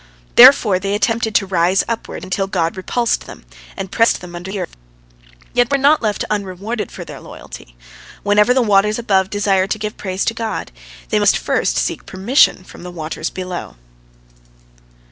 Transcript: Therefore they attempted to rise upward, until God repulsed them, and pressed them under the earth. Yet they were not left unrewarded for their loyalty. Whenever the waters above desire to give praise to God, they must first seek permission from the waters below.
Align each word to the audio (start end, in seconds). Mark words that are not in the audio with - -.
Therefore 0.35 0.79
they 0.79 0.95
attempted 0.95 1.35
to 1.35 1.45
rise 1.45 1.83
upward, 1.87 2.23
until 2.23 2.47
God 2.47 2.75
repulsed 2.75 3.27
them, 3.27 3.45
and 3.77 3.91
pressed 3.91 4.19
them 4.19 4.33
under 4.35 4.51
the 4.51 4.61
earth. 4.61 4.75
Yet 5.53 5.69
they 5.69 5.75
were 5.77 5.79
not 5.79 6.01
left 6.01 6.25
unrewarded 6.27 6.91
for 6.91 7.05
their 7.05 7.21
loyalty. 7.21 7.75
Whenever 8.23 8.51
the 8.51 8.63
waters 8.63 8.97
above 8.97 9.29
desire 9.29 9.67
to 9.67 9.77
give 9.77 9.97
praise 9.97 10.25
to 10.25 10.33
God, 10.33 10.71
they 11.09 11.19
must 11.19 11.37
first 11.37 11.77
seek 11.77 12.07
permission 12.07 12.63
from 12.63 12.81
the 12.81 12.89
waters 12.89 13.29
below. 13.29 13.75